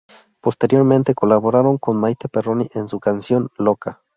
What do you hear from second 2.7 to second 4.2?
en su canción "Loca".